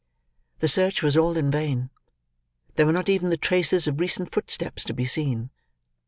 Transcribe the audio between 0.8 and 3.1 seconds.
was all in vain. There were not